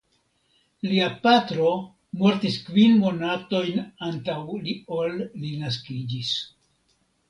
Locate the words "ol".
4.59-4.69